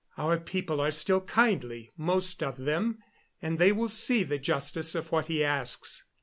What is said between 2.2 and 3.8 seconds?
of them and they